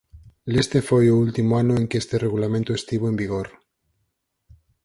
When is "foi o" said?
0.89-1.19